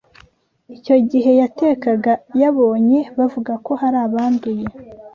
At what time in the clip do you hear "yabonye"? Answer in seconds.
2.41-2.99